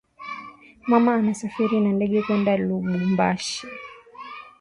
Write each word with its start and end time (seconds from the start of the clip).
Mama 0.87 1.11
anasafiri 1.15 1.77
na 1.81 1.91
dege 1.99 2.19
kwenda 2.25 2.53
lubumbashi 2.65 3.67